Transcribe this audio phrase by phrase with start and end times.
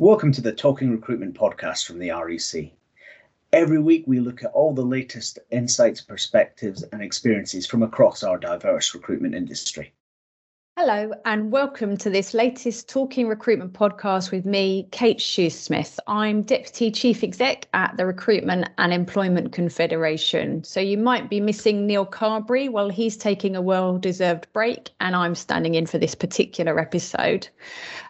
[0.00, 2.70] Welcome to the Talking Recruitment podcast from the REC.
[3.52, 8.38] Every week, we look at all the latest insights, perspectives, and experiences from across our
[8.38, 9.92] diverse recruitment industry.
[10.82, 15.98] Hello, and welcome to this latest Talking Recruitment podcast with me, Kate Shoesmith.
[16.06, 20.64] I'm Deputy Chief Exec at the Recruitment and Employment Confederation.
[20.64, 25.14] So you might be missing Neil Carberry while he's taking a well deserved break, and
[25.14, 27.46] I'm standing in for this particular episode.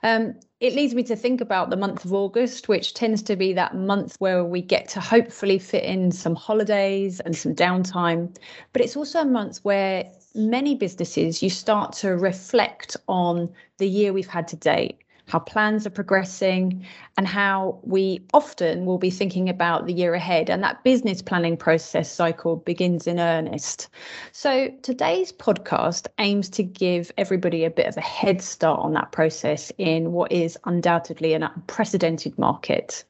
[0.05, 3.53] Um, it leads me to think about the month of August, which tends to be
[3.55, 8.37] that month where we get to hopefully fit in some holidays and some downtime.
[8.73, 14.13] But it's also a month where many businesses, you start to reflect on the year
[14.13, 16.85] we've had to date, how plans are progressing,
[17.17, 20.51] and how we often will be thinking about the year ahead.
[20.51, 23.89] And that business planning process cycle begins in earnest.
[24.33, 29.13] So today's podcast aims to give everybody a bit of a head start on that
[29.13, 33.05] process in what is undoubtedly an unprecedented market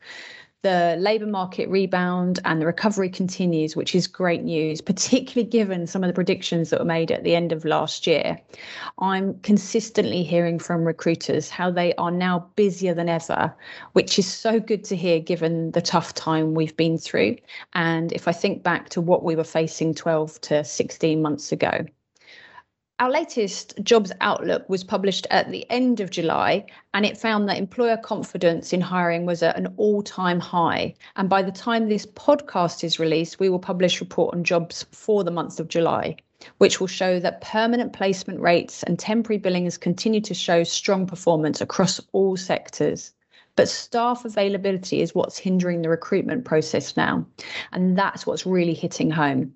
[0.62, 6.04] the labour market rebound and the recovery continues, which is great news, particularly given some
[6.04, 8.38] of the predictions that were made at the end of last year.
[8.98, 13.54] I'm consistently hearing from recruiters how they are now busier than ever,
[13.94, 17.36] which is so good to hear given the tough time we've been through.
[17.74, 21.86] And if I think back to what we were facing 12 to 16 months ago.
[23.00, 27.56] Our latest jobs outlook was published at the end of July, and it found that
[27.56, 30.92] employer confidence in hiring was at an all time high.
[31.16, 34.84] And by the time this podcast is released, we will publish a report on jobs
[34.92, 36.16] for the month of July,
[36.58, 41.62] which will show that permanent placement rates and temporary billings continue to show strong performance
[41.62, 43.14] across all sectors.
[43.56, 47.24] But staff availability is what's hindering the recruitment process now.
[47.72, 49.54] And that's what's really hitting home.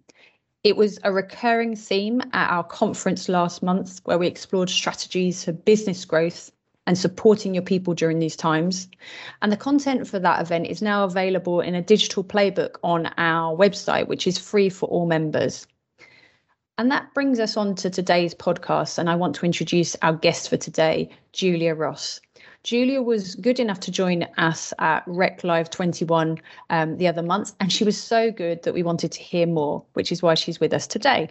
[0.65, 5.53] It was a recurring theme at our conference last month where we explored strategies for
[5.53, 6.51] business growth
[6.87, 8.89] and supporting your people during these times.
[9.43, 13.55] And the content for that event is now available in a digital playbook on our
[13.55, 15.67] website, which is free for all members.
[16.79, 18.97] And that brings us on to today's podcast.
[18.97, 22.21] And I want to introduce our guest for today, Julia Ross.
[22.65, 26.39] Julia was good enough to join us at Rec Live 21
[26.71, 29.85] um, the other month, and she was so good that we wanted to hear more,
[29.93, 31.29] which is why she's with us today.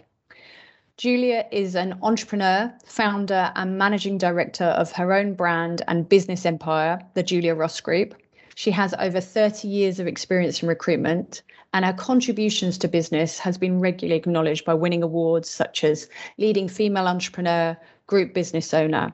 [0.96, 7.00] Julia is an entrepreneur, founder, and managing director of her own brand and business empire,
[7.14, 8.14] the Julia Ross Group.
[8.54, 13.58] She has over 30 years of experience in recruitment, and her contributions to business has
[13.58, 16.08] been regularly acknowledged by winning awards such as
[16.38, 19.12] Leading Female Entrepreneur, Group Business Owner.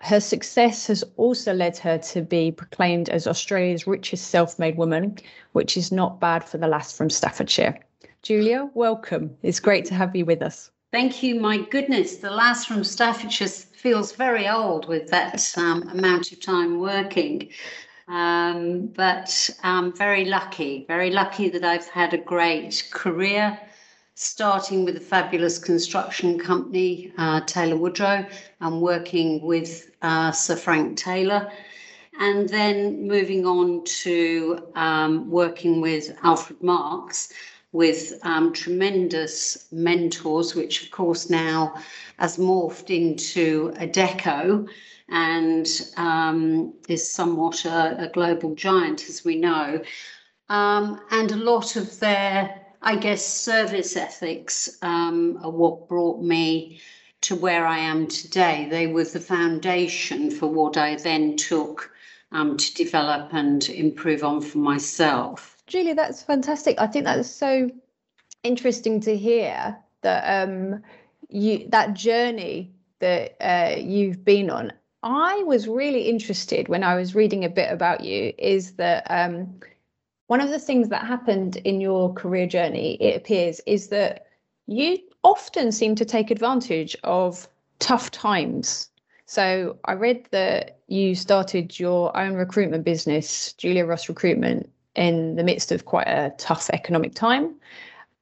[0.00, 5.16] Her success has also led her to be proclaimed as Australia's richest self made woman,
[5.52, 7.78] which is not bad for the lass from Staffordshire.
[8.22, 9.36] Julia, welcome.
[9.42, 10.70] It's great to have you with us.
[10.92, 11.40] Thank you.
[11.40, 16.78] My goodness, the lass from Staffordshire feels very old with that um, amount of time
[16.78, 17.50] working.
[18.08, 23.58] Um, but I'm very lucky, very lucky that I've had a great career
[24.16, 28.26] starting with a fabulous construction company, uh, Taylor Woodrow,
[28.60, 31.52] and working with uh, Sir Frank Taylor.
[32.18, 37.30] And then moving on to um, working with Alfred Marks
[37.72, 41.74] with um, tremendous mentors, which of course now
[42.18, 44.66] has morphed into Adecco
[45.10, 49.82] and um, is somewhat a, a, global giant, as we know.
[50.48, 56.80] Um, and a lot of their I guess service ethics um, are what brought me
[57.22, 58.68] to where I am today.
[58.70, 61.90] They were the foundation for what I then took
[62.32, 65.56] um, to develop and improve on for myself.
[65.66, 66.80] Julia, that's fantastic.
[66.80, 67.70] I think that's so
[68.42, 70.82] interesting to hear that um,
[71.28, 74.72] you that journey that uh, you've been on.
[75.02, 78.32] I was really interested when I was reading a bit about you.
[78.38, 79.60] Is that um,
[80.26, 84.26] one of the things that happened in your career journey, it appears, is that
[84.66, 87.48] you often seem to take advantage of
[87.78, 88.90] tough times.
[89.26, 95.44] So I read that you started your own recruitment business, Julia Ross Recruitment, in the
[95.44, 97.54] midst of quite a tough economic time.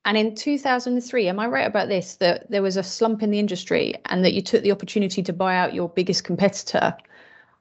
[0.06, 2.16] And in 2003, am I right about this?
[2.16, 5.32] That there was a slump in the industry and that you took the opportunity to
[5.32, 6.94] buy out your biggest competitor.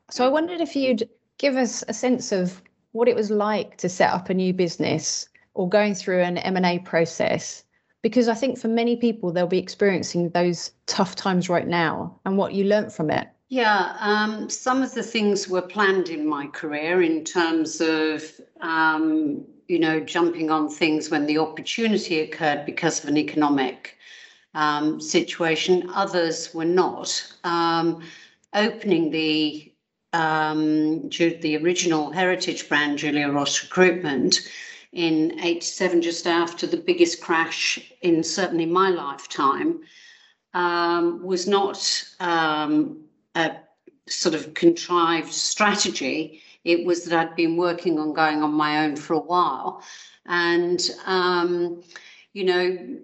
[0.09, 1.07] So I wondered if you'd
[1.37, 2.61] give us a sense of
[2.93, 6.79] what it was like to set up a new business or going through an M&A
[6.79, 7.63] process
[8.01, 12.37] because I think for many people they'll be experiencing those tough times right now and
[12.37, 13.27] what you learnt from it.
[13.49, 18.23] Yeah, um, some of the things were planned in my career in terms of,
[18.61, 23.97] um, you know, jumping on things when the opportunity occurred because of an economic
[24.53, 25.89] um, situation.
[25.93, 27.33] Others were not.
[27.43, 28.01] Um,
[28.53, 29.72] opening the
[30.13, 34.47] um, the original heritage brand, Julia Ross Recruitment,
[34.91, 39.81] in 87, just after the biggest crash in certainly my lifetime,
[40.53, 43.03] um, was not um,
[43.35, 43.55] a
[44.07, 46.41] sort of contrived strategy.
[46.63, 49.83] It was that I'd been working on going on my own for a while.
[50.27, 51.81] And, um,
[52.33, 52.99] you know,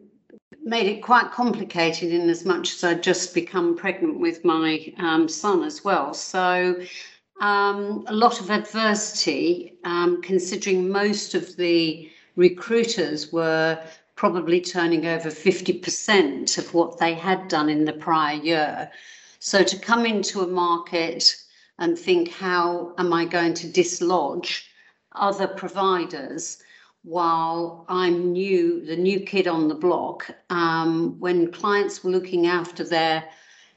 [0.70, 5.28] made it quite complicated in as much as I'd just become pregnant with my um,
[5.28, 6.14] son as well.
[6.14, 6.80] So
[7.42, 13.82] um, a lot of adversity, um, considering most of the recruiters were
[14.16, 18.92] probably turning over 50% of what they had done in the prior year.
[19.40, 21.36] So to come into a market
[21.80, 24.70] and think, how am I going to dislodge
[25.14, 26.62] other providers?
[27.04, 32.84] While I'm new, the new kid on the block, um, when clients were looking after
[32.84, 33.24] their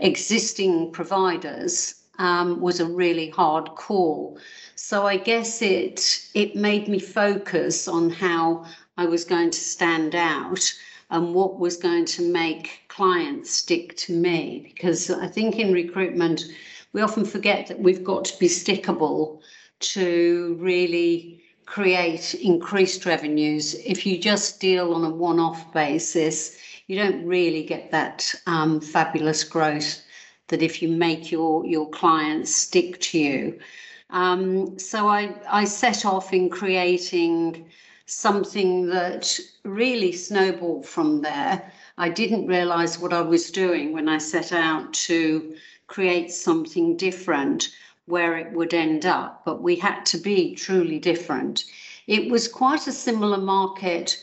[0.01, 4.39] existing providers, um, was a really hard call.
[4.75, 8.67] So I guess it it made me focus on how
[8.97, 10.73] I was going to stand out
[11.11, 14.61] and what was going to make clients stick to me.
[14.65, 16.45] Because I think in recruitment,
[16.93, 19.41] we often forget that we've got to be stickable
[19.81, 23.75] to really create increased revenues.
[23.75, 26.57] If you just deal on a one off basis,
[26.87, 30.03] you don't really get that um, fabulous growth
[30.49, 33.61] that if you make your, your clients stick to you.
[34.11, 37.71] Um, so I, I set off in creating
[38.07, 41.73] something that really snowballed from there.
[41.97, 45.57] I didn't realize what I was doing when I set out to
[45.87, 47.71] create something different
[48.13, 51.65] where it would end up, but we had to be truly different.
[52.07, 54.23] It was quite a similar market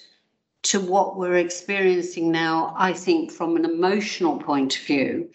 [0.61, 5.31] to what we're experiencing now, I think, from an emotional point of view,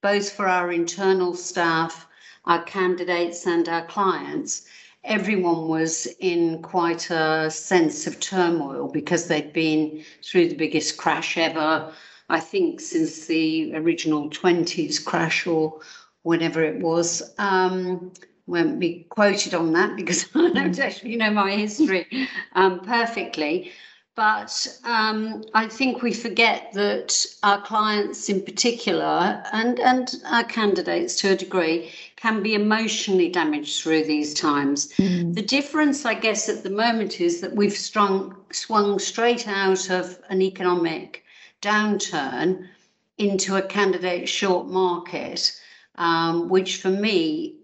[0.00, 2.08] both for our internal staff,
[2.44, 4.66] our candidates, and our clients.
[5.04, 11.38] Everyone was in quite a sense of turmoil because they'd been through the biggest crash
[11.38, 11.92] ever,
[12.28, 15.78] I think, since the original 20s crash or
[16.22, 17.34] whenever it was.
[17.38, 18.12] Um,
[18.46, 20.78] won't be quoted on that because I don't mm.
[20.78, 22.06] actually know my history
[22.54, 23.72] um, perfectly.
[24.14, 31.18] But um, I think we forget that our clients, in particular, and, and our candidates
[31.20, 34.92] to a degree, can be emotionally damaged through these times.
[34.98, 35.34] Mm.
[35.34, 40.18] The difference, I guess, at the moment is that we've strung, swung straight out of
[40.28, 41.24] an economic
[41.62, 42.68] downturn
[43.16, 45.58] into a candidate short market
[45.96, 47.56] um, which for me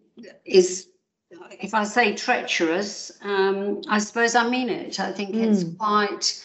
[0.44, 0.88] is,
[1.60, 5.00] if I say treacherous, um, I suppose I mean it.
[5.00, 5.42] I think mm.
[5.42, 5.74] it's hmm.
[5.76, 6.44] quite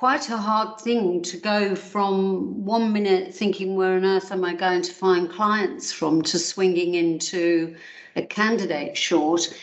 [0.00, 4.54] quite a hard thing to go from one minute thinking where on earth am I
[4.54, 7.76] going to find clients from to swinging into
[8.16, 9.54] a candidate short.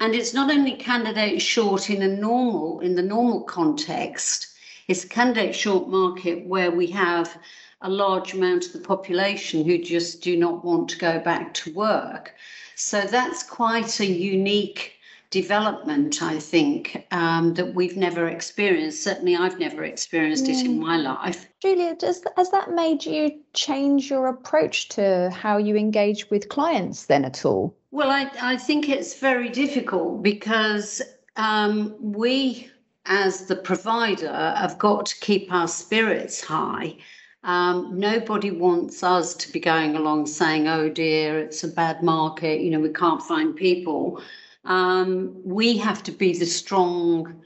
[0.00, 4.46] And it's not only candidate short in a normal, in the normal context,
[4.88, 7.36] it's a candidate short market where we have
[7.82, 11.72] a large amount of the population who just do not want to go back to
[11.74, 12.34] work.
[12.76, 14.94] So that's quite a unique
[15.30, 19.02] development, I think, um, that we've never experienced.
[19.02, 21.48] Certainly, I've never experienced it in my life.
[21.60, 27.06] Julia, does, has that made you change your approach to how you engage with clients
[27.06, 27.74] then at all?
[27.90, 31.00] Well, I, I think it's very difficult because
[31.36, 32.70] um, we,
[33.06, 36.96] as the provider, have got to keep our spirits high.
[37.44, 42.60] Um, nobody wants us to be going along saying, oh dear, it's a bad market,
[42.60, 44.22] you know, we can't find people.
[44.64, 47.42] Um, we have to be the strong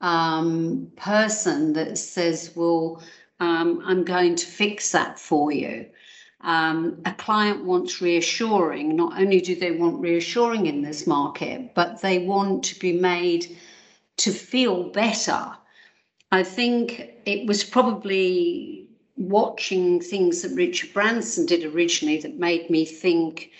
[0.00, 3.02] um, person that says, well,
[3.40, 5.86] um, I'm going to fix that for you.
[6.42, 8.96] Um, a client wants reassuring.
[8.96, 13.56] Not only do they want reassuring in this market, but they want to be made
[14.18, 15.50] to feel better.
[16.30, 18.81] I think it was probably
[19.28, 23.50] watching things that Richard Branson did originally that made me think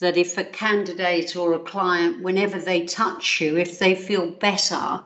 [0.00, 5.02] that if a candidate or a client, whenever they touch you, if they feel better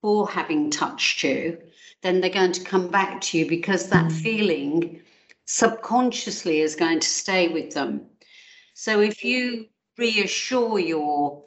[0.00, 1.58] for having touched you,
[2.02, 4.22] then they're going to come back to you because that mm.
[4.22, 5.00] feeling
[5.44, 8.06] subconsciously is going to stay with them.
[8.74, 9.66] So if you
[9.98, 11.44] reassure your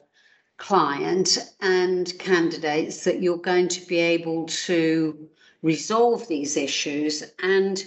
[0.58, 5.28] client and candidates that you're going to be able to
[5.64, 7.84] resolve these issues and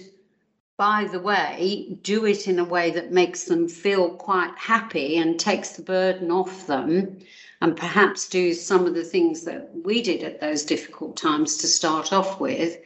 [0.78, 5.38] by the way, do it in a way that makes them feel quite happy and
[5.38, 7.18] takes the burden off them,
[7.60, 11.66] and perhaps do some of the things that we did at those difficult times to
[11.66, 12.78] start off with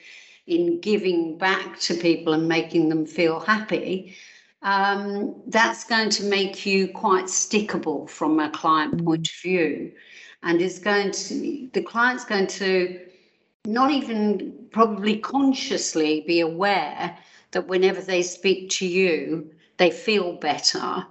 [0.47, 4.17] in giving back to people and making them feel happy,
[4.63, 9.93] um, that's going to make you quite stickable from a client point of view.
[10.43, 13.12] And is going to, the client's going to
[13.67, 17.17] not even probably consciously be aware
[17.53, 21.07] that whenever they speak to you, they feel better.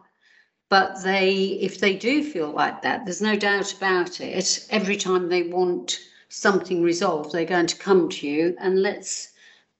[0.69, 4.67] But they, if they do feel like that, there's no doubt about it.
[4.69, 8.55] Every time they want something resolved, they're going to come to you.
[8.59, 9.29] And let's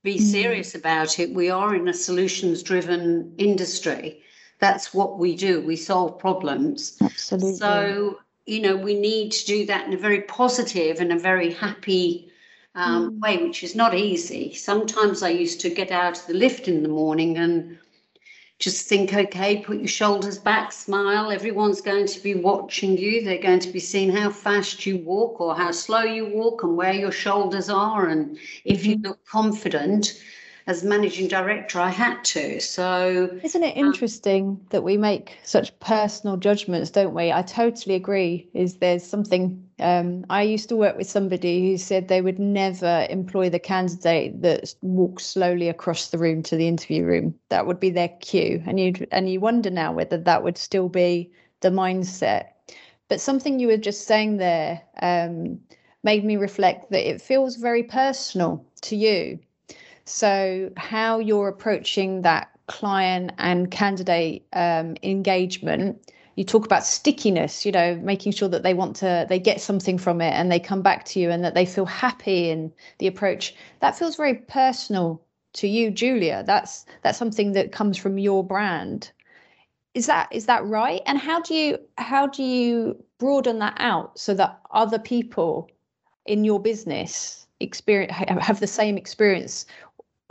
[0.02, 0.20] be mm.
[0.20, 1.34] serious about it.
[1.34, 4.22] We are in a solutions driven industry.
[4.60, 5.60] That's what we do.
[5.60, 6.96] We solve problems.
[7.02, 7.54] Absolutely.
[7.54, 11.52] So, you know, we need to do that in a very positive and a very
[11.52, 12.31] happy
[12.74, 13.20] um, mm.
[13.20, 14.54] way, which is not easy.
[14.54, 17.78] Sometimes I used to get out of the lift in the morning and
[18.58, 21.32] just think, okay, put your shoulders back, smile.
[21.32, 23.24] Everyone's going to be watching you.
[23.24, 26.76] They're going to be seeing how fast you walk or how slow you walk and
[26.76, 28.06] where your shoulders are.
[28.06, 29.08] And if you mm-hmm.
[29.08, 30.22] look confident,
[30.66, 32.60] as managing director, I had to.
[32.60, 37.32] So, isn't it um, interesting um, that we make such personal judgments, don't we?
[37.32, 38.48] I totally agree.
[38.54, 43.06] Is there's something um, I used to work with somebody who said they would never
[43.10, 47.34] employ the candidate that walks slowly across the room to the interview room.
[47.48, 50.88] That would be their cue, and you and you wonder now whether that would still
[50.88, 52.50] be the mindset.
[53.08, 55.58] But something you were just saying there um,
[56.04, 59.38] made me reflect that it feels very personal to you
[60.04, 66.10] so, how you're approaching that client and candidate um, engagement.
[66.36, 69.98] You talk about stickiness, you know, making sure that they want to, they get something
[69.98, 73.06] from it and they come back to you and that they feel happy in the
[73.06, 73.54] approach.
[73.80, 75.22] That feels very personal
[75.54, 76.42] to you, Julia.
[76.46, 79.12] That's that's something that comes from your brand.
[79.92, 81.02] Is that is that right?
[81.04, 85.68] And how do you how do you broaden that out so that other people
[86.24, 89.66] in your business experience have the same experience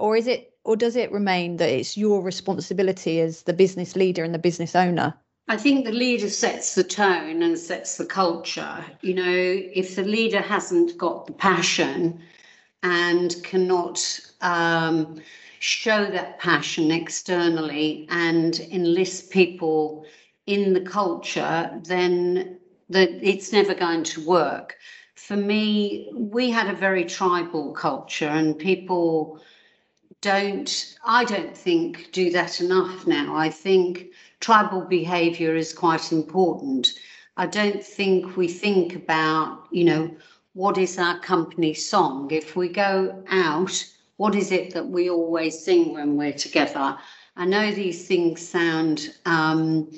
[0.02, 4.24] or is it or does it remain that it's your responsibility as the business leader
[4.24, 5.14] and the business owner
[5.48, 8.86] I think the leader sets the tone and sets the culture.
[9.02, 9.34] You know,
[9.74, 12.22] if the leader hasn't got the passion
[12.84, 14.00] and cannot
[14.40, 15.22] um,
[15.60, 20.06] show that passion externally and enlist people
[20.46, 22.58] in the culture, then
[22.90, 24.78] the, it's never going to work.
[25.16, 29.42] For me, we had a very tribal culture, and people
[30.20, 33.36] don't, I don't think, do that enough now.
[33.36, 34.08] I think
[34.40, 36.94] tribal behavior is quite important.
[37.38, 40.12] I don't think we think about, you know,
[40.54, 42.30] what is our company song?
[42.32, 43.86] If we go out,
[44.18, 46.98] what is it that we always sing when we're together?
[47.38, 49.90] I know these things sound, um,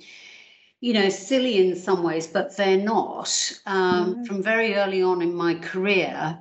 [0.80, 3.60] you know, silly in some ways, but they're not.
[3.66, 4.24] Um, mm-hmm.
[4.26, 6.38] From very early on in my career,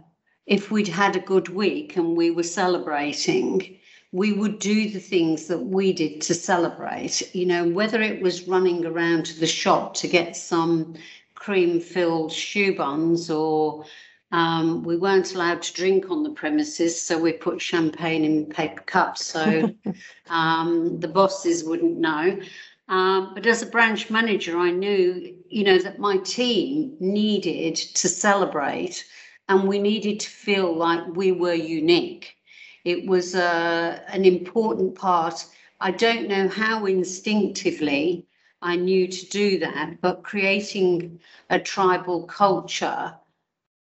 [0.46, 3.78] if we'd had a good week and we were celebrating,
[4.12, 7.34] we would do the things that we did to celebrate.
[7.34, 10.94] You know, whether it was running around to the shop to get some
[11.34, 13.84] cream filled choux buns or
[14.32, 18.82] um, we weren't allowed to drink on the premises, so we put champagne in paper
[18.82, 19.74] cups so
[20.30, 22.40] um, the bosses wouldn't know.
[22.88, 28.08] Um, but as a branch manager, I knew, you know, that my team needed to
[28.08, 29.04] celebrate
[29.52, 32.36] and we needed to feel like we were unique.
[32.84, 35.44] It was uh, an important part.
[35.78, 38.26] I don't know how instinctively
[38.62, 43.14] I knew to do that, but creating a tribal culture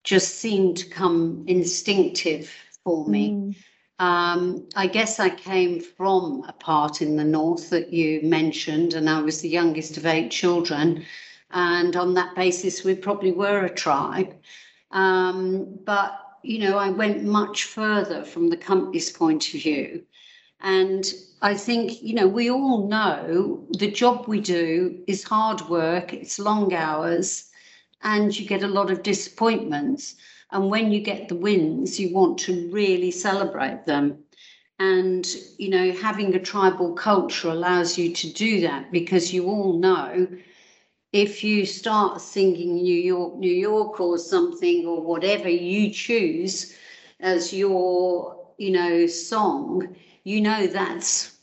[0.04, 2.52] just seemed to come instinctive
[2.84, 3.30] for me.
[3.30, 3.56] Mm.
[4.00, 9.08] Um, I guess I came from a part in the north that you mentioned, and
[9.08, 11.06] I was the youngest of eight children.
[11.52, 14.34] And on that basis, we probably were a tribe.
[14.92, 20.04] Um, but, you know, I went much further from the company's point of view.
[20.62, 21.06] And
[21.42, 26.40] I think, you know, we all know the job we do is hard work, it's
[26.40, 27.50] long hours,
[28.02, 30.16] and you get a lot of disappointments.
[30.52, 34.20] And when you get the wins, you want to really celebrate them.
[34.80, 35.28] And,
[35.58, 40.28] you know, having a tribal culture allows you to do that because you all know
[41.12, 46.76] if you start singing New York, New York or something or whatever you choose
[47.20, 51.38] as your, you know, song, you know that's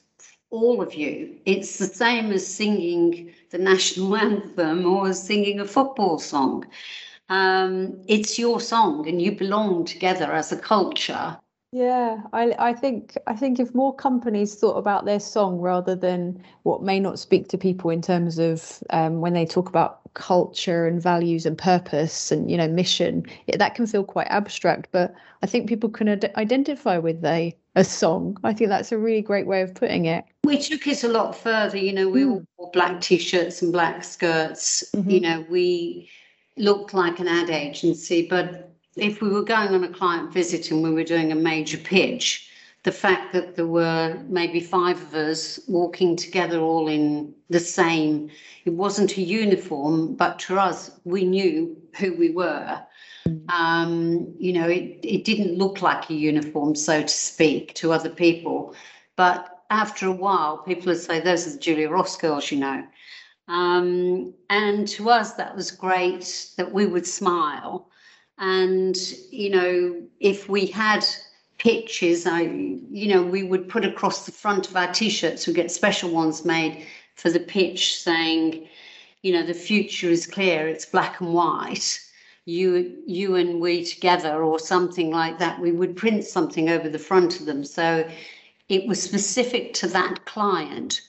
[0.51, 1.39] all of you.
[1.47, 6.67] It's the same as singing the national anthem or singing a football song.
[7.29, 11.39] Um, it's your song and you belong together as a culture
[11.77, 16.43] yeah, I I think I think if more companies thought about their song rather than
[16.63, 20.87] what may not speak to people in terms of um, when they talk about culture
[20.87, 25.15] and values and purpose and you know mission it, that can feel quite abstract but
[25.43, 29.21] i think people can ad- identify with a a song i think that's a really
[29.21, 32.31] great way of putting it we took it a lot further you know we mm.
[32.31, 35.11] all wore black t-shirts and black skirts mm-hmm.
[35.11, 36.09] you know we
[36.57, 40.83] looked like an ad agency but if we were going on a client visit and
[40.83, 42.51] we were doing a major pitch
[42.87, 48.31] the fact that there were maybe five of us walking together all in the same
[48.65, 52.81] it wasn't a uniform but to us we knew who we were.
[53.49, 58.11] Um, you know it, it didn't look like a uniform so to speak to other
[58.11, 58.77] people.
[59.17, 62.85] But after a while people would say those are the julia ross girls you know.
[63.49, 67.91] Um, and to us that was great that we would smile
[68.39, 68.97] and
[69.31, 71.05] you know if we had
[71.59, 72.27] pitches.
[72.27, 75.47] I, you know, we would put across the front of our t-shirts.
[75.47, 78.69] We get special ones made for the pitch, saying,
[79.23, 80.69] you know, the future is clear.
[80.69, 82.01] It's black and white.
[82.45, 85.61] You, you and we together, or something like that.
[85.61, 88.09] We would print something over the front of them, so
[88.69, 91.01] it was specific to that client.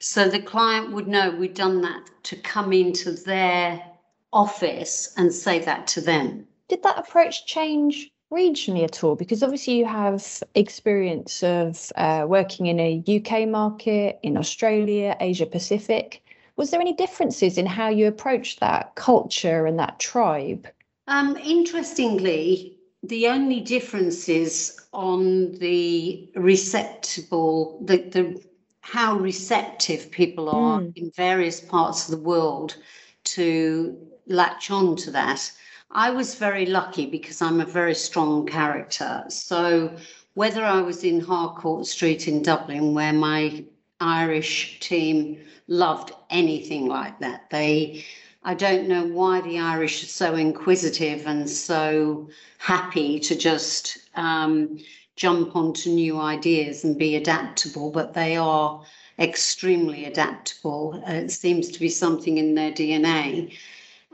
[0.00, 3.82] So the client would know we'd done that to come into their
[4.30, 6.46] office and say that to them.
[6.74, 9.14] Did that approach change regionally at all?
[9.14, 15.46] Because obviously you have experience of uh, working in a UK market, in Australia, Asia
[15.46, 16.24] Pacific.
[16.56, 20.66] Was there any differences in how you approached that culture and that tribe?
[21.06, 28.42] Um, interestingly, the only differences on the receptible, the, the
[28.80, 30.92] how receptive people are mm.
[30.96, 32.74] in various parts of the world
[33.22, 35.52] to latch on to that
[35.90, 39.24] I was very lucky because I'm a very strong character.
[39.28, 39.96] So
[40.34, 43.64] whether I was in Harcourt Street in Dublin, where my
[44.00, 45.38] Irish team
[45.68, 48.04] loved anything like that, they
[48.46, 54.78] I don't know why the Irish are so inquisitive and so happy to just um,
[55.16, 58.84] jump onto new ideas and be adaptable, but they are
[59.18, 61.02] extremely adaptable.
[61.08, 63.56] Uh, it seems to be something in their DNA.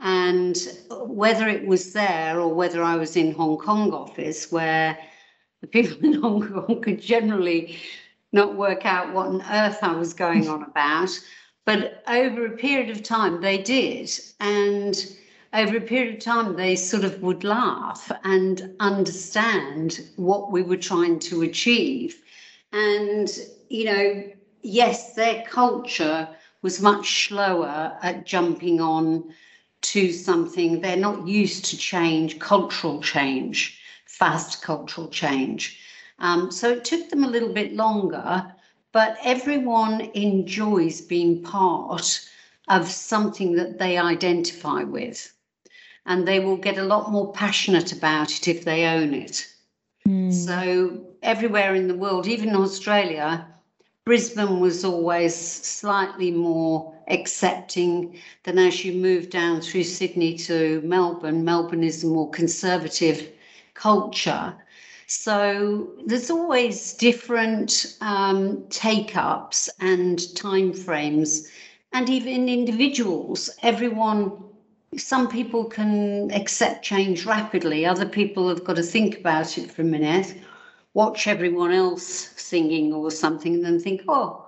[0.01, 0.57] And
[0.89, 4.97] whether it was there or whether I was in Hong Kong office, where
[5.61, 7.77] the people in Hong Kong could generally
[8.33, 11.09] not work out what on earth I was going on about.
[11.65, 14.09] But over a period of time, they did.
[14.39, 14.95] And
[15.53, 20.77] over a period of time, they sort of would laugh and understand what we were
[20.77, 22.15] trying to achieve.
[22.71, 23.29] And,
[23.69, 24.23] you know,
[24.63, 26.27] yes, their culture
[26.61, 29.33] was much slower at jumping on
[29.81, 35.79] to something they're not used to change, cultural change, fast cultural change.
[36.19, 38.53] Um, so it took them a little bit longer,
[38.91, 42.27] but everyone enjoys being part
[42.67, 45.33] of something that they identify with.
[46.05, 49.47] And they will get a lot more passionate about it if they own it.
[50.07, 50.33] Mm.
[50.33, 53.47] So, everywhere in the world, even in Australia,
[54.05, 61.43] Brisbane was always slightly more accepting than as you move down through Sydney to Melbourne.
[61.43, 63.29] Melbourne is a more conservative
[63.73, 64.55] culture.
[65.07, 71.49] So there's always different um, take ups and timeframes,
[71.93, 73.49] and even individuals.
[73.61, 74.31] Everyone,
[74.95, 79.81] some people can accept change rapidly, other people have got to think about it for
[79.81, 80.35] a minute
[80.93, 84.40] watch everyone else singing or something and then think, oh,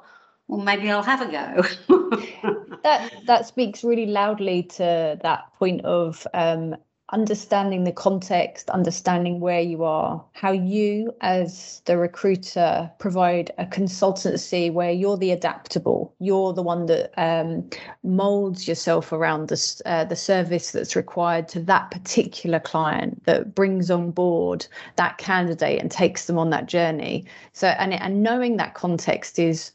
[0.53, 1.63] well, maybe I'll have a go.
[2.83, 6.75] that that speaks really loudly to that point of um,
[7.11, 14.71] understanding the context, understanding where you are, how you, as the recruiter, provide a consultancy
[14.71, 17.67] where you're the adaptable, you're the one that um,
[18.03, 23.89] molds yourself around the, uh, the service that's required to that particular client, that brings
[23.91, 27.25] on board that candidate and takes them on that journey.
[27.53, 29.71] So, and, and knowing that context is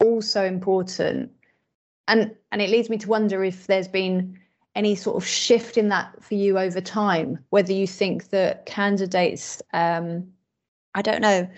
[0.00, 1.30] also important.
[2.08, 4.38] And, and it leads me to wonder if there's been
[4.74, 7.38] any sort of shift in that for you over time?
[7.50, 10.26] Whether you think that candidates, um,
[10.94, 11.48] I don't know,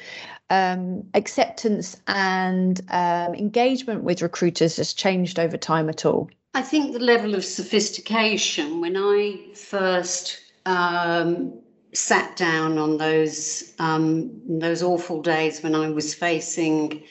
[0.51, 6.31] um, acceptance and um, engagement with recruiters has changed over time at all?
[6.55, 11.53] I think the level of sophistication when I first um,
[11.93, 17.03] sat down on those um, those awful days when I was facing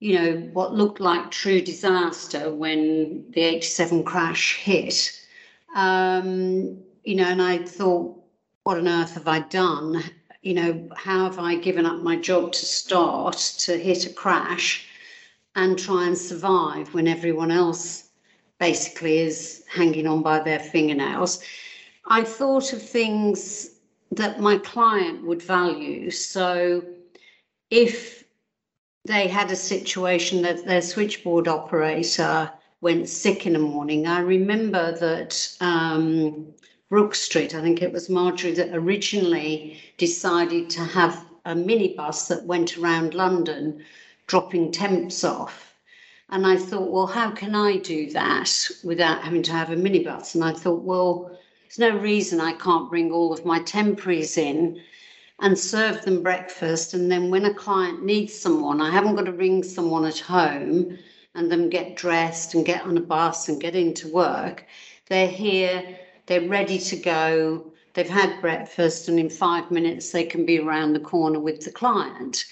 [0.00, 5.20] you know, what looked like true disaster when the 87 crash hit.
[5.74, 8.16] Um, you know, and I thought,
[8.64, 10.02] what on earth have I done?
[10.42, 14.86] You know, how have I given up my job to start to hit a crash
[15.56, 18.10] and try and survive when everyone else
[18.58, 21.42] basically is hanging on by their fingernails.
[22.06, 23.70] I thought of things
[24.12, 26.10] that my client would value.
[26.10, 26.82] So
[27.70, 28.23] if
[29.06, 34.96] they had a situation that their switchboard operator went sick in the morning, I remember
[34.98, 36.46] that um,
[36.88, 42.44] Brook Street, I think it was Margery that originally decided to have a minibus that
[42.44, 43.84] went around London
[44.26, 45.74] dropping temps off.
[46.30, 48.50] And I thought, well, how can I do that
[48.82, 50.34] without having to have a minibus?
[50.34, 54.80] And I thought, well, there's no reason I can't bring all of my temporaries in
[55.40, 56.94] and serve them breakfast.
[56.94, 60.98] And then when a client needs someone, I haven't got to ring someone at home
[61.34, 64.64] and them get dressed and get on a bus and get into work.
[65.08, 70.46] They're here, they're ready to go, they've had breakfast, and in five minutes they can
[70.46, 72.44] be around the corner with the client.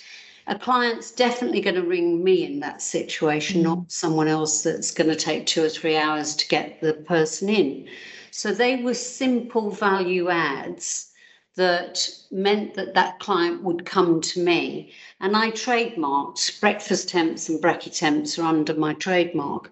[0.48, 3.64] A client's definitely going to ring me in that situation, mm.
[3.64, 7.48] not someone else that's going to take two or three hours to get the person
[7.48, 7.88] in.
[8.32, 11.11] So they were simple value adds
[11.56, 14.92] that meant that that client would come to me.
[15.20, 19.70] And I trademarked breakfast temps and brekkie temps are under my trademark.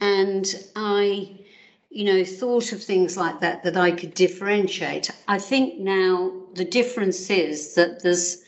[0.00, 1.40] And I,
[1.90, 5.10] you know, thought of things like that that I could differentiate.
[5.28, 8.42] I think now the difference is that there's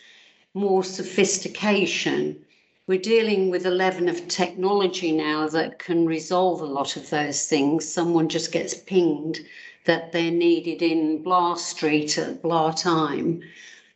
[0.52, 2.44] more sophistication.
[2.86, 7.46] We're dealing with a level of technology now that can resolve a lot of those
[7.46, 7.90] things.
[7.90, 9.40] Someone just gets pinged
[9.86, 13.42] that they're needed in Blah Street at Blah time.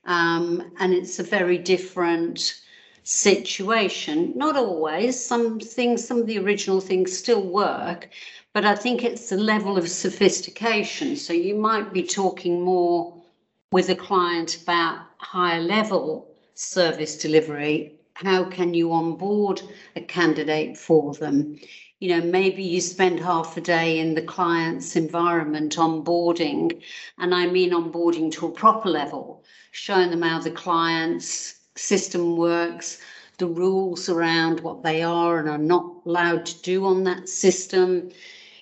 [0.05, 2.61] Um, and it's a very different
[3.05, 4.33] situation.
[4.37, 8.09] Not always, some things, some of the original things still work,
[8.53, 11.17] but I think it's the level of sophistication.
[11.17, 13.23] So you might be talking more
[13.73, 18.01] with a client about higher level service delivery.
[18.15, 19.63] How can you onboard
[19.97, 21.59] a candidate for them?
[22.01, 26.83] You know, maybe you spend half a day in the client's environment onboarding,
[27.19, 33.01] and I mean onboarding to a proper level, showing them how the client's system works,
[33.37, 38.11] the rules around what they are and are not allowed to do on that system,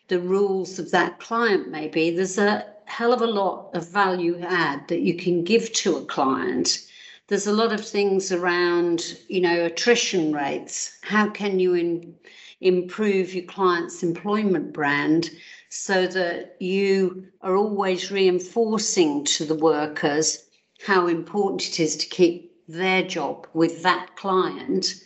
[0.08, 2.10] the rules of that client, maybe.
[2.10, 6.04] There's a hell of a lot of value add that you can give to a
[6.06, 6.86] client.
[7.28, 10.98] There's a lot of things around, you know, attrition rates.
[11.02, 12.14] How can you in,
[12.60, 15.30] improve your client's employment brand
[15.68, 20.44] so that you are always reinforcing to the workers
[20.86, 25.02] how important it is to keep their job with that client.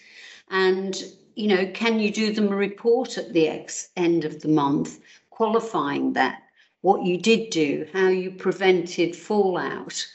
[0.51, 1.03] And
[1.35, 5.01] you know can you do them a report at the ex- end of the month
[5.31, 6.43] qualifying that?
[6.83, 10.07] What you did do how you prevented fallout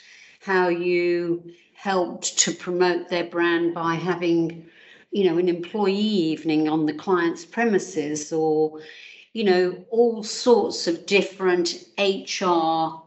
[0.41, 4.65] how you helped to promote their brand by having
[5.11, 8.81] you know, an employee evening on the client's premises or,
[9.33, 13.01] you know, all sorts of different HR,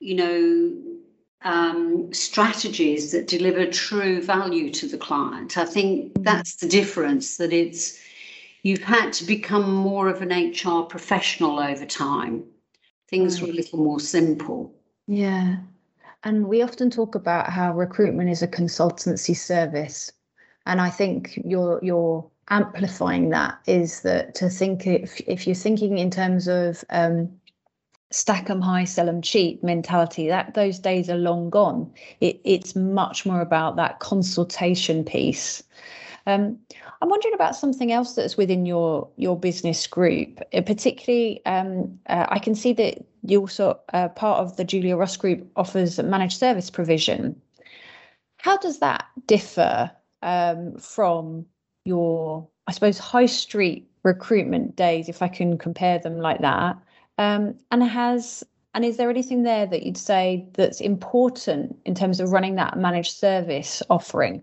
[0.00, 0.94] you know,
[1.44, 5.58] um, strategies that deliver true value to the client.
[5.58, 6.22] I think mm-hmm.
[6.22, 8.00] that's the difference that it's
[8.62, 12.44] you've had to become more of an HR professional over time.
[13.08, 14.74] Things were a little more simple.
[15.06, 15.56] Yeah.
[16.24, 20.10] And we often talk about how recruitment is a consultancy service
[20.66, 25.98] and I think you're you're amplifying that is that to think if if you're thinking
[25.98, 27.30] in terms of um,
[28.10, 31.92] stack them high, sell them cheap mentality, that those days are long gone.
[32.20, 35.62] It, it's much more about that consultation piece.
[36.26, 36.58] Um,
[37.02, 41.44] I'm wondering about something else that's within your your business group, uh, particularly.
[41.44, 45.50] Um, uh, I can see that you also uh, part of the Julia Ross Group
[45.56, 47.40] offers managed service provision.
[48.38, 49.90] How does that differ
[50.24, 51.46] um, from
[51.84, 56.76] your, I suppose, high street recruitment days, if I can compare them like that?
[57.18, 58.42] Um, and has
[58.74, 62.76] and is there anything there that you'd say that's important in terms of running that
[62.76, 64.42] managed service offering?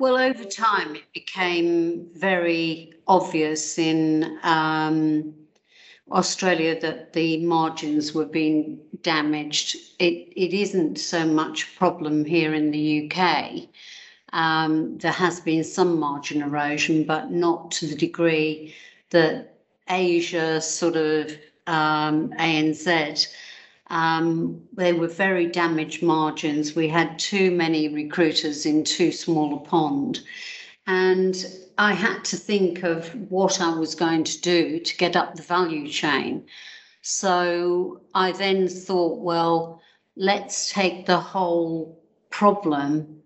[0.00, 5.32] Well, over time, it became very obvious in um,
[6.10, 9.76] Australia that the margins were being damaged.
[10.00, 13.68] It, it isn't so much a problem here in the UK.
[14.34, 18.74] Um, there has been some margin erosion, but not to the degree
[19.10, 19.54] that
[19.88, 21.30] Asia, sort of
[21.68, 23.28] um, ANZ,
[23.90, 26.74] um, they were very damaged margins.
[26.74, 30.20] We had too many recruiters in too small a pond.
[30.88, 31.36] And
[31.78, 35.42] I had to think of what I was going to do to get up the
[35.42, 36.44] value chain.
[37.02, 39.80] So I then thought, well,
[40.16, 43.22] let's take the whole problem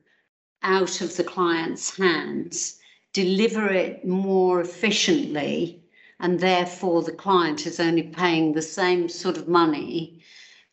[0.63, 2.79] out of the client's hands,
[3.13, 5.83] deliver it more efficiently,
[6.21, 10.21] and therefore the client is only paying the same sort of money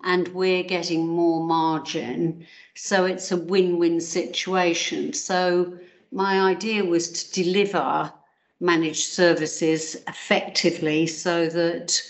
[0.06, 2.46] and we're getting more margin.
[2.76, 5.14] So it's a win win situation.
[5.14, 5.78] So
[6.12, 8.14] my idea was to deliver
[8.60, 12.02] managed services effectively so that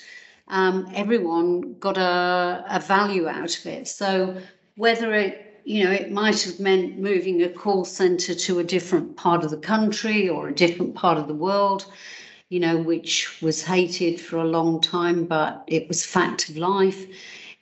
[0.50, 3.88] um, everyone got a, a value out of it.
[3.88, 4.38] So
[4.76, 9.18] whether it, you know, it might have meant moving a call center to a different
[9.18, 11.92] part of the country or a different part of the world,
[12.50, 17.08] you know, which was hated for a long time, but it was fact of life.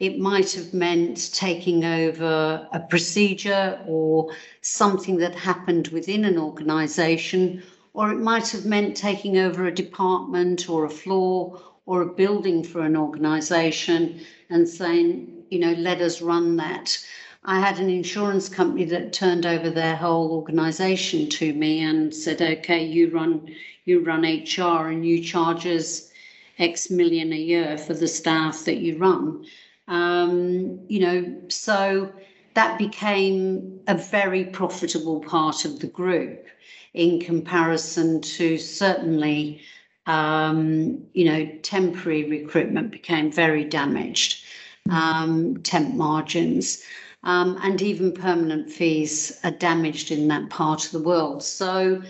[0.01, 7.63] It might have meant taking over a procedure or something that happened within an organization,
[7.93, 12.65] or it might have meant taking over a department or a floor or a building
[12.65, 16.97] for an organization and saying, you know, let us run that.
[17.45, 22.41] I had an insurance company that turned over their whole organization to me and said,
[22.41, 23.53] okay, you run
[23.85, 26.09] you run HR and you charge us
[26.57, 29.45] X million a year for the staff that you run.
[29.89, 32.13] Um, you know, so
[32.53, 36.47] that became a very profitable part of the group
[36.93, 39.61] in comparison to certainly
[40.05, 44.43] um, you know, temporary recruitment became very damaged,
[44.89, 46.83] um, temp margins,
[47.23, 51.41] um, and even permanent fees are damaged in that part of the world.
[51.43, 52.01] So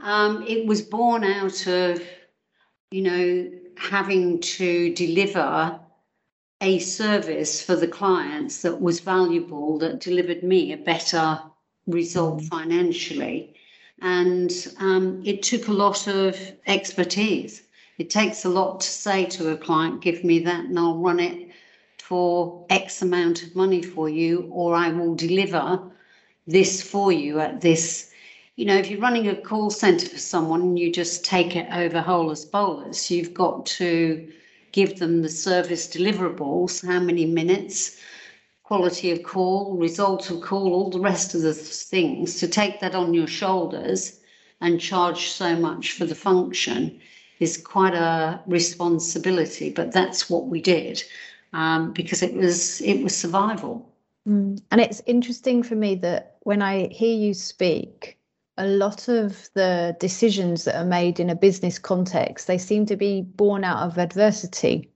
[0.00, 2.02] um, it was born out of,
[2.90, 5.78] you know, having to deliver
[6.60, 11.40] a service for the clients that was valuable, that delivered me a better
[11.86, 12.48] result mm.
[12.48, 13.54] financially.
[14.00, 17.62] And um, it took a lot of expertise.
[17.98, 21.20] It takes a lot to say to a client, give me that and I'll run
[21.20, 21.51] it
[22.12, 25.80] for X amount of money for you, or I will deliver
[26.46, 28.10] this for you at this.
[28.56, 31.66] You know, if you're running a call center for someone and you just take it
[31.72, 34.30] over holus bolus, you've got to
[34.72, 37.96] give them the service deliverables, how many minutes,
[38.62, 42.94] quality of call, result of call, all the rest of the things, to take that
[42.94, 44.20] on your shoulders
[44.60, 47.00] and charge so much for the function
[47.40, 49.70] is quite a responsibility.
[49.70, 51.02] But that's what we did
[51.52, 53.88] um, because it was it was survival.
[54.28, 54.62] Mm.
[54.70, 58.18] And it's interesting for me that when I hear you speak,
[58.58, 62.96] a lot of the decisions that are made in a business context they seem to
[62.96, 64.90] be born out of adversity.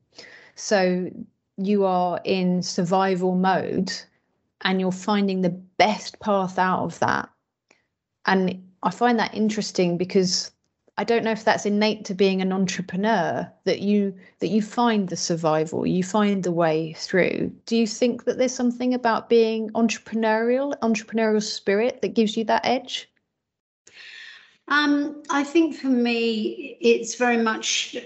[0.55, 1.11] So
[1.57, 3.93] you are in survival mode
[4.63, 7.29] and you're finding the best path out of that.
[8.27, 10.51] And I find that interesting because
[10.99, 15.09] I don't know if that's innate to being an entrepreneur that you that you find
[15.09, 17.53] the survival, you find the way through.
[17.67, 22.65] Do you think that there's something about being entrepreneurial, entrepreneurial spirit that gives you that
[22.65, 23.11] edge?
[24.69, 27.97] Um, I think for me, it's very much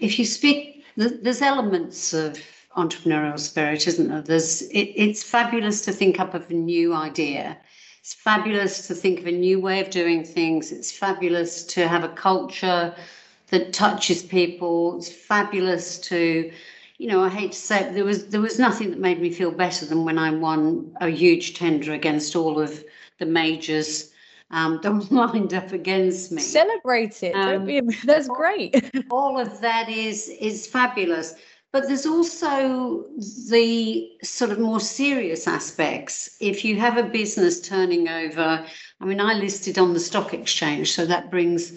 [0.00, 2.38] if you speak, there's elements of
[2.76, 4.22] entrepreneurial spirit, isn't there?
[4.22, 7.58] There's it, it's fabulous to think up of a new idea.
[8.02, 10.72] It's fabulous to think of a new way of doing things.
[10.72, 12.92] It's fabulous to have a culture
[13.50, 14.98] that touches people.
[14.98, 16.50] It's fabulous to,
[16.98, 19.30] you know, I hate to say it, there was there was nothing that made me
[19.30, 22.82] feel better than when I won a huge tender against all of
[23.20, 24.10] the majors
[24.50, 26.42] um, that lined up against me.
[26.42, 27.36] Celebrate it.
[27.36, 28.84] Um, be, that's great.
[29.12, 31.36] all of that is is fabulous.
[31.72, 33.06] But there's also
[33.48, 36.36] the sort of more serious aspects.
[36.38, 38.66] If you have a business turning over,
[39.00, 41.72] I mean, I listed on the stock exchange, so that brings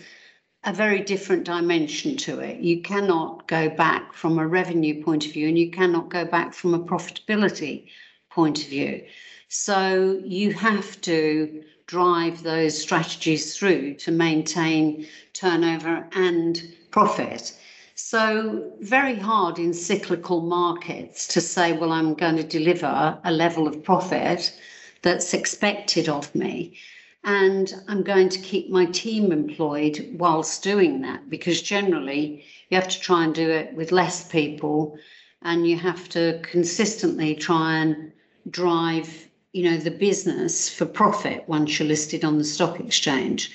[0.66, 2.60] a very different dimension to it.
[2.60, 6.54] You cannot go back from a revenue point of view, and you cannot go back
[6.54, 7.88] from a profitability
[8.30, 9.06] point of view.
[9.48, 17.58] So you have to drive those strategies through to maintain turnover and profit.
[17.98, 23.70] So, very hard in cyclical markets to say, well, I'm going to deliver a level
[23.70, 24.54] of profit
[25.02, 26.78] that's expected of me.
[27.24, 32.90] And I'm going to keep my team employed whilst doing that because generally you have
[32.90, 34.98] to try and do it with less people
[35.42, 38.12] and you have to consistently try and
[38.50, 43.52] drive you know the business for profit once you're listed on the stock exchange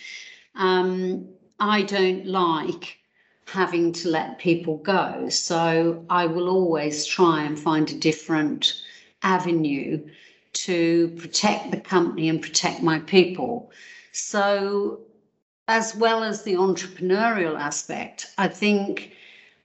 [0.55, 1.29] um,
[1.61, 3.00] i don't like
[3.47, 5.29] having to let people go.
[5.29, 8.83] So I will always try and find a different
[9.23, 10.09] avenue
[10.53, 13.71] to protect the company and protect my people.
[14.13, 15.01] So,
[15.69, 19.13] as well as the entrepreneurial aspect, I think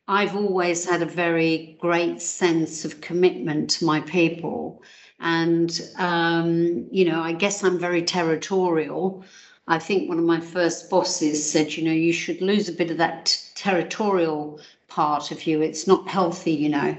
[0.07, 4.83] I've always had a very great sense of commitment to my people.
[5.19, 9.25] And, um, you know, I guess I'm very territorial.
[9.67, 12.91] I think one of my first bosses said, you know, you should lose a bit
[12.91, 15.61] of that territorial part of you.
[15.61, 16.95] It's not healthy, you know.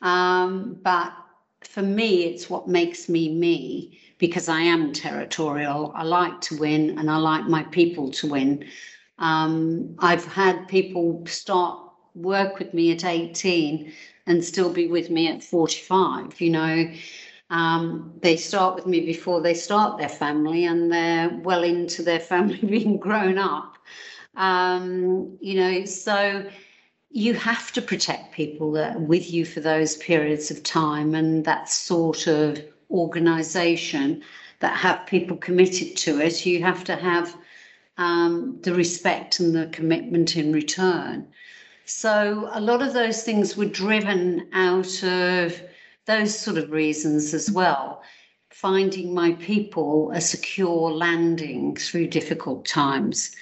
[0.00, 1.12] Um, but
[1.60, 5.92] for me, it's what makes me me because I am territorial.
[5.94, 8.64] I like to win and I like my people to win.
[9.18, 11.78] Um, I've had people start
[12.14, 13.92] work with me at 18
[14.26, 16.92] and still be with me at 45, you know.
[17.50, 22.20] Um, they start with me before they start their family and they're well into their
[22.20, 23.78] family being grown up.
[24.36, 26.48] Um, you know, so
[27.10, 31.44] you have to protect people that are with you for those periods of time and
[31.44, 34.22] that sort of organization
[34.60, 36.44] that have people committed to it.
[36.44, 37.34] You have to have
[37.96, 41.26] um, the respect and the commitment in return.
[41.84, 45.60] So a lot of those things were driven out of
[46.08, 48.02] those sort of reasons as well.
[48.50, 53.36] Finding my people a secure landing through difficult times.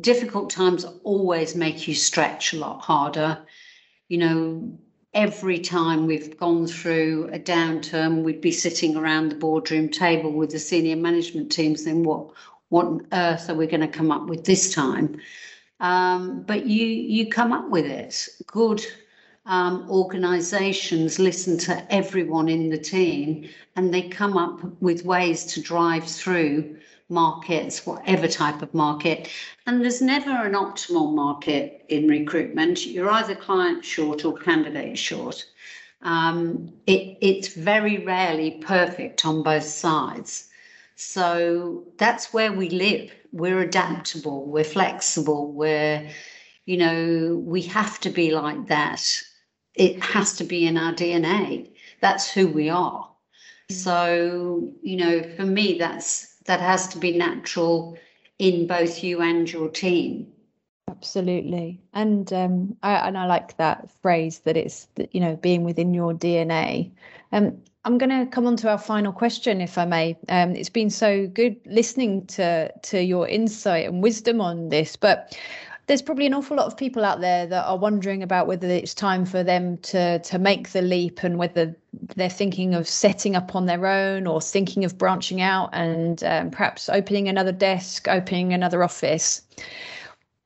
[0.00, 3.38] Difficult times always make you stretch a lot harder.
[4.08, 4.78] You know,
[5.12, 10.50] every time we've gone through a downturn, we'd be sitting around the boardroom table with
[10.50, 12.30] the senior management teams, saying, what,
[12.70, 15.20] what on earth are we going to come up with this time?
[15.80, 18.28] Um, but you you come up with it.
[18.46, 18.84] Good
[19.48, 25.60] um, organisations listen to everyone in the team, and they come up with ways to
[25.60, 26.76] drive through
[27.08, 29.30] markets, whatever type of market.
[29.66, 32.86] And there's never an optimal market in recruitment.
[32.86, 35.44] You're either client short or candidate short.
[36.02, 40.48] Um, it, it's very rarely perfect on both sides.
[40.96, 43.10] So that's where we live.
[43.32, 46.10] We're adaptable, we're flexible, we're,
[46.66, 49.22] you know, we have to be like that.
[49.78, 51.70] It has to be in our DNA.
[52.00, 53.08] That's who we are.
[53.70, 57.98] So, you know, for me, that's that has to be natural
[58.38, 60.32] in both you and your team.
[60.88, 65.92] Absolutely, and um, I and I like that phrase that it's you know being within
[65.92, 66.90] your DNA.
[67.32, 70.16] Um, I'm going to come on to our final question, if I may.
[70.28, 75.38] Um, it's been so good listening to to your insight and wisdom on this, but
[75.88, 78.92] there's probably an awful lot of people out there that are wondering about whether it's
[78.92, 81.74] time for them to to make the leap and whether
[82.14, 86.50] they're thinking of setting up on their own or thinking of branching out and um,
[86.50, 89.42] perhaps opening another desk, opening another office.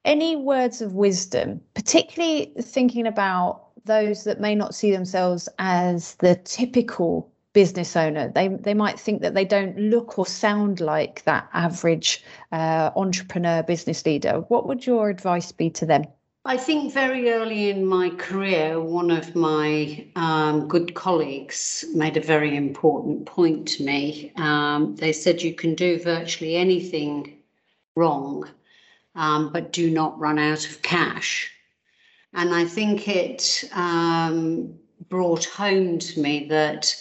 [0.05, 6.37] Any words of wisdom, particularly thinking about those that may not see themselves as the
[6.45, 8.31] typical business owner.
[8.35, 13.63] They they might think that they don't look or sound like that average uh, entrepreneur
[13.63, 14.45] business leader.
[14.49, 16.05] What would your advice be to them?
[16.45, 22.21] I think very early in my career, one of my um, good colleagues made a
[22.21, 24.33] very important point to me.
[24.35, 27.39] Um, they said you can do virtually anything
[27.95, 28.49] wrong,
[29.15, 31.49] um, but do not run out of cash.
[32.35, 34.75] And I think it um,
[35.09, 36.93] brought home to me that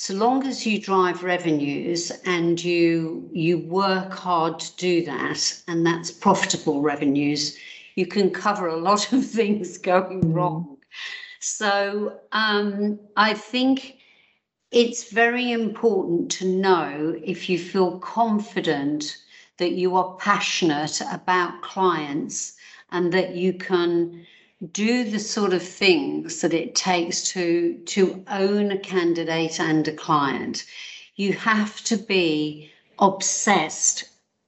[0.00, 5.84] so long as you drive revenues and you you work hard to do that and
[5.84, 7.58] that's profitable revenues
[7.96, 10.34] you can cover a lot of things going mm.
[10.34, 10.78] wrong
[11.40, 13.96] so um, i think
[14.70, 19.16] it's very important to know if you feel confident
[19.56, 22.54] that you are passionate about clients
[22.92, 24.24] and that you can
[24.72, 29.92] do the sort of things that it takes to to own a candidate and a
[29.92, 30.64] client.
[31.14, 34.04] You have to be obsessed.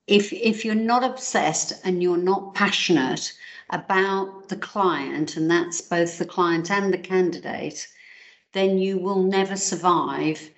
[0.09, 3.33] If if you're not obsessed and you're not passionate
[3.71, 7.87] about the client and that's both the client and the candidate
[8.53, 10.51] then you will never survive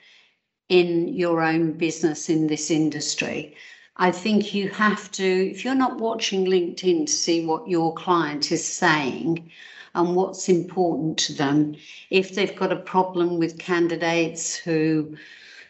[0.70, 3.54] in your own business in this industry
[3.96, 8.50] I think you have to, if you're not watching LinkedIn to see what your client
[8.50, 9.50] is saying
[9.94, 11.76] and what's important to them,
[12.08, 15.16] if they've got a problem with candidates who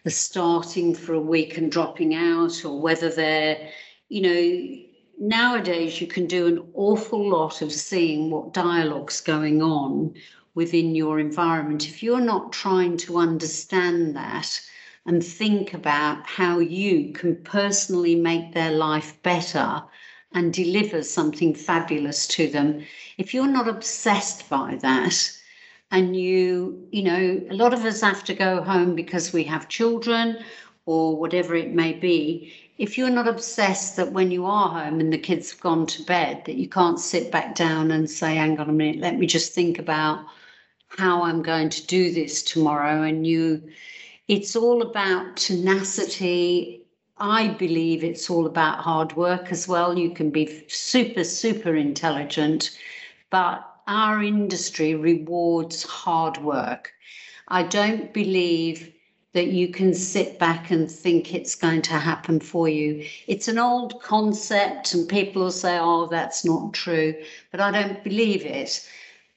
[0.06, 3.70] are starting for a week and dropping out, or whether they're,
[4.08, 4.82] you know,
[5.18, 10.14] nowadays you can do an awful lot of seeing what dialogue's going on
[10.54, 11.88] within your environment.
[11.88, 14.60] If you're not trying to understand that,
[15.06, 19.82] and think about how you can personally make their life better
[20.32, 22.84] and deliver something fabulous to them.
[23.18, 25.38] If you're not obsessed by that,
[25.90, 29.68] and you, you know, a lot of us have to go home because we have
[29.68, 30.42] children
[30.86, 32.52] or whatever it may be.
[32.78, 36.02] If you're not obsessed that when you are home and the kids have gone to
[36.04, 39.26] bed, that you can't sit back down and say, hang on a minute, let me
[39.26, 40.24] just think about
[40.88, 43.02] how I'm going to do this tomorrow.
[43.02, 43.62] And you,
[44.28, 46.84] it's all about tenacity,
[47.18, 49.98] I believe it's all about hard work as well.
[49.98, 52.78] You can be super, super intelligent,
[53.30, 56.92] but our industry rewards hard work.
[57.48, 58.92] I don't believe
[59.32, 63.06] that you can sit back and think it's going to happen for you.
[63.26, 67.14] It's an old concept, and people will say, oh, that's not true,
[67.50, 68.86] but I don't believe it.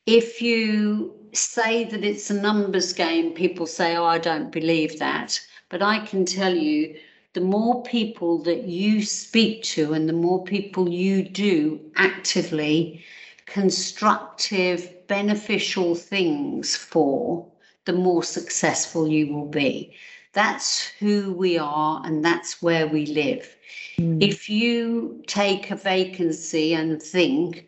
[0.06, 5.40] If you say that it's a numbers game, people say, oh, I don't believe that.
[5.70, 6.96] But I can tell you,
[7.34, 13.04] the more people that you speak to and the more people you do actively
[13.46, 17.46] constructive, beneficial things for,
[17.86, 19.94] the more successful you will be.
[20.34, 23.56] That's who we are and that's where we live.
[23.98, 24.22] Mm.
[24.22, 27.68] If you take a vacancy and think,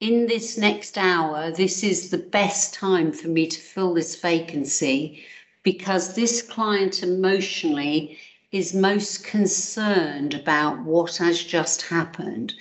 [0.00, 5.24] in this next hour, this is the best time for me to fill this vacancy
[5.62, 8.18] because this client emotionally
[8.52, 12.54] is most concerned about what has just happened,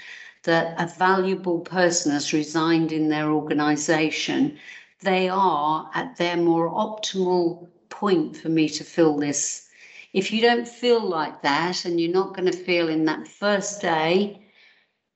[0.44, 4.58] that a valuable person has resigned in their organization
[5.02, 9.70] they are at their more optimal point for me to fill this.
[10.14, 13.82] If you don't feel like that, and you're not going to feel in that first
[13.82, 14.42] day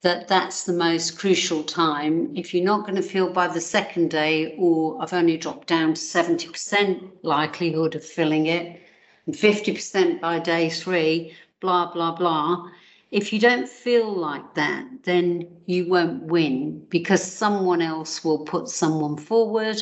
[0.02, 4.10] that that's the most crucial time, if you're not going to feel by the second
[4.10, 8.82] day, or I've only dropped down to 70% likelihood of filling it,
[9.26, 12.68] and 50% by day three, blah, blah, blah,
[13.12, 18.70] if you don't feel like that, then you won't win because someone else will put
[18.70, 19.82] someone forward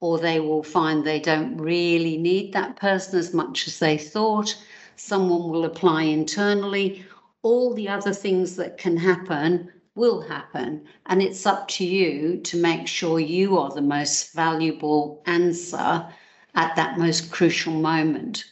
[0.00, 4.56] or they will find they don't really need that person as much as they thought.
[4.96, 7.04] Someone will apply internally.
[7.42, 10.86] All the other things that can happen will happen.
[11.06, 16.06] And it's up to you to make sure you are the most valuable answer
[16.54, 18.44] at that most crucial moment.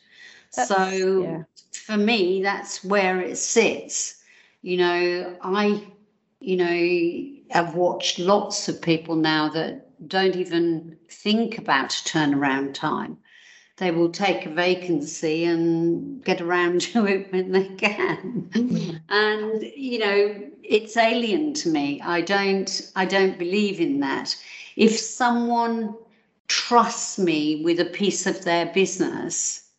[0.55, 1.43] That's, so yeah
[1.91, 4.23] for me, that's where it sits.
[4.63, 5.83] You know, I,
[6.39, 13.19] you know, have watched lots of people now that don't even think about turnaround time.
[13.81, 19.01] They will take a vacancy and get around to it when they can.
[19.09, 21.99] and, you know, it's alien to me.
[22.03, 24.37] I don't I don't believe in that.
[24.77, 25.95] If someone
[26.47, 29.71] trusts me with a piece of their business,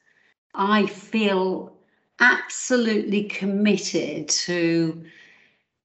[0.55, 1.71] I feel
[2.19, 5.05] absolutely committed to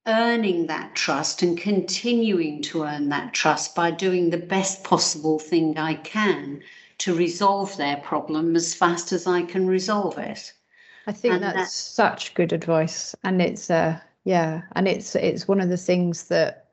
[0.06, 5.76] earning that trust and continuing to earn that trust by doing the best possible thing
[5.76, 6.62] I can
[6.98, 10.52] to resolve their problem as fast as I can resolve it.
[11.06, 15.46] I think and that's, that's such good advice and it's uh yeah and it's it's
[15.46, 16.66] one of the things that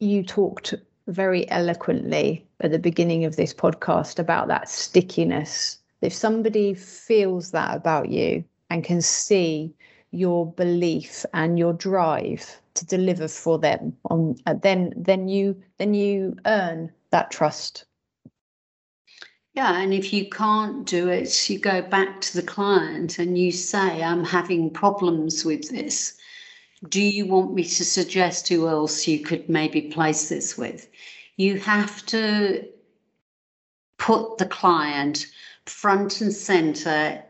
[0.00, 0.74] you talked
[1.06, 7.76] very eloquently at the beginning of this podcast about that stickiness if somebody feels that
[7.76, 9.74] about you and can see
[10.10, 15.92] your belief and your drive to deliver for them on uh, then then you then
[15.92, 17.84] you earn that trust
[19.54, 23.50] yeah and if you can't do it you go back to the client and you
[23.50, 26.16] say i'm having problems with this
[26.88, 30.88] do you want me to suggest who else you could maybe place this with
[31.36, 32.64] you have to
[33.98, 35.26] put the client
[35.66, 37.22] front and center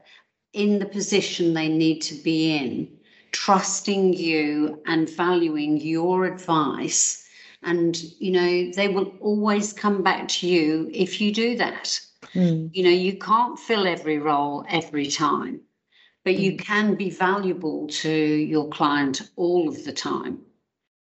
[0.52, 2.88] in the position they need to be in,
[3.32, 7.28] trusting you and valuing your advice.
[7.62, 12.00] And, you know, they will always come back to you if you do that.
[12.35, 12.70] Mm.
[12.72, 15.61] You know, you can't fill every role every time,
[16.24, 16.59] but you hmm.
[16.59, 20.41] can be valuable to your client all of the time.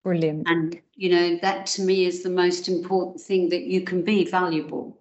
[0.02, 0.48] Brilliant.
[0.48, 4.24] And, you know, that to me is the most important thing that you can be
[4.24, 4.98] valuable.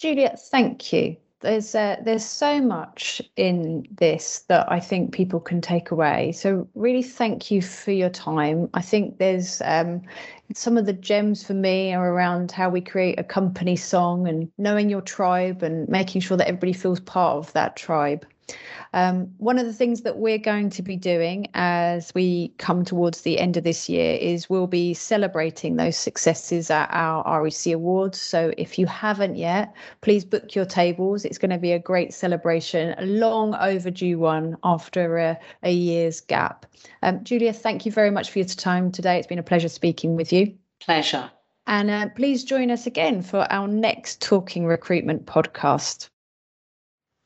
[0.00, 1.16] Juliet, thank you.
[1.40, 6.32] There's uh, there's so much in this that I think people can take away.
[6.32, 8.68] So really, thank you for your time.
[8.74, 10.02] I think there's um,
[10.54, 14.50] some of the gems for me are around how we create a company song and
[14.58, 18.26] knowing your tribe and making sure that everybody feels part of that tribe.
[18.92, 23.22] Um, one of the things that we're going to be doing as we come towards
[23.22, 28.20] the end of this year is we'll be celebrating those successes at our REC Awards.
[28.20, 31.24] So if you haven't yet, please book your tables.
[31.24, 36.20] It's going to be a great celebration, a long overdue one after a, a year's
[36.20, 36.66] gap.
[37.02, 39.18] Um, Julia, thank you very much for your time today.
[39.18, 40.54] It's been a pleasure speaking with you.
[40.80, 41.30] Pleasure.
[41.66, 46.08] And uh, please join us again for our next Talking Recruitment podcast.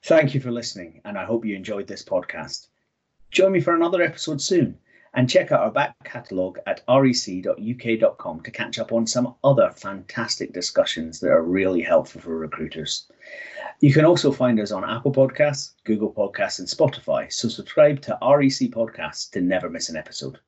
[0.05, 2.67] Thank you for listening, and I hope you enjoyed this podcast.
[3.31, 4.77] Join me for another episode soon,
[5.15, 10.53] and check out our back catalogue at rec.uk.com to catch up on some other fantastic
[10.53, 13.13] discussions that are really helpful for recruiters.
[13.79, 18.19] You can also find us on Apple Podcasts, Google Podcasts, and Spotify, so subscribe to
[18.21, 20.41] REC Podcasts to never miss an episode.